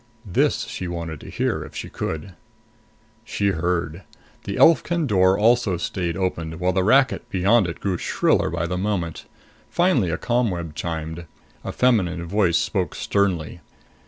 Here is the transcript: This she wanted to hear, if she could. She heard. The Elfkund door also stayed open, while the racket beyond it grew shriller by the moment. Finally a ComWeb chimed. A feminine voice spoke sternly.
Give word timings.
This 0.25 0.63
she 0.63 0.87
wanted 0.87 1.19
to 1.19 1.29
hear, 1.29 1.63
if 1.63 1.75
she 1.75 1.87
could. 1.87 2.33
She 3.23 3.49
heard. 3.49 4.01
The 4.45 4.55
Elfkund 4.55 5.05
door 5.05 5.37
also 5.37 5.77
stayed 5.77 6.17
open, 6.17 6.53
while 6.57 6.73
the 6.73 6.83
racket 6.83 7.29
beyond 7.29 7.67
it 7.67 7.79
grew 7.79 7.99
shriller 7.99 8.49
by 8.49 8.65
the 8.65 8.79
moment. 8.79 9.25
Finally 9.69 10.09
a 10.09 10.17
ComWeb 10.17 10.73
chimed. 10.73 11.27
A 11.63 11.71
feminine 11.71 12.25
voice 12.25 12.57
spoke 12.57 12.95
sternly. 12.95 13.61